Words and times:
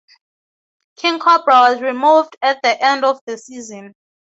King 0.95 1.19
Kobra 1.19 1.59
was 1.73 1.79
removed 1.79 2.35
at 2.41 2.59
the 2.63 2.83
end 2.83 3.05
of 3.05 3.19
the 3.27 3.37
season. 3.37 3.93